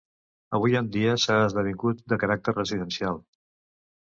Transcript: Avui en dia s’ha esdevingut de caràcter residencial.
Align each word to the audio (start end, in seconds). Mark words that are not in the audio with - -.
Avui 0.59 0.77
en 0.79 0.87
dia 0.95 1.11
s’ha 1.23 1.35
esdevingut 1.49 2.01
de 2.15 2.19
caràcter 2.25 2.55
residencial. 2.57 3.23